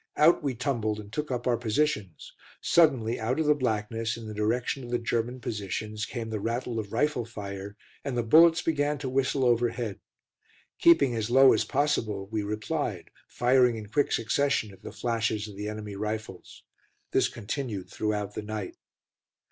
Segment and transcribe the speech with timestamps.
[0.17, 2.33] Out we tumbled, and took up our positions.
[2.59, 6.79] Suddenly out of the blackness, in the direction of the German positions, came the rattle
[6.79, 9.99] of rifle fire, and the bullets began to whistle overhead.
[10.79, 15.55] Keeping as low as possible, we replied, firing in quick succession at the flashes of
[15.55, 16.63] the enemy rifles.
[17.11, 18.77] This continued throughout the night.